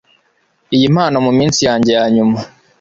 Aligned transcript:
Iyi 0.75 0.87
mpano 0.93 1.17
muminsi 1.25 1.59
yanjye 1.67 1.91
yanyuma 1.97 2.37